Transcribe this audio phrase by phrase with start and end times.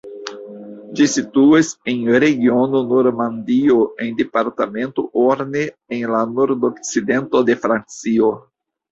[0.99, 5.61] Ĝi situas en regiono Normandio en departemento Orne
[5.99, 8.31] en la nord-okcidento de Francio.